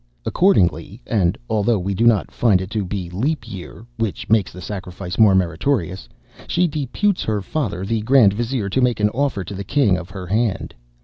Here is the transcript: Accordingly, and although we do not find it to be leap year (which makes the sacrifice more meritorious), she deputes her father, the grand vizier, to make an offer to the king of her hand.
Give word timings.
Accordingly, 0.25 0.99
and 1.05 1.37
although 1.47 1.77
we 1.77 1.93
do 1.93 2.07
not 2.07 2.31
find 2.31 2.59
it 2.59 2.71
to 2.71 2.83
be 2.83 3.07
leap 3.11 3.47
year 3.47 3.85
(which 3.99 4.27
makes 4.31 4.51
the 4.51 4.59
sacrifice 4.59 5.19
more 5.19 5.35
meritorious), 5.35 6.09
she 6.47 6.67
deputes 6.67 7.21
her 7.21 7.39
father, 7.39 7.85
the 7.85 8.01
grand 8.01 8.33
vizier, 8.33 8.67
to 8.67 8.81
make 8.81 8.99
an 8.99 9.09
offer 9.09 9.43
to 9.43 9.53
the 9.53 9.63
king 9.63 9.97
of 9.97 10.09
her 10.09 10.25
hand. 10.25 10.73